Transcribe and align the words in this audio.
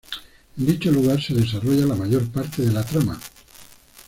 En 0.57 0.65
dicho 0.65 0.91
lugar 0.91 1.21
se 1.21 1.35
desarrolla 1.35 1.85
la 1.85 1.93
mayor 1.93 2.27
parte 2.31 2.63
de 2.63 2.71
la 2.71 2.83
trama. 2.83 3.19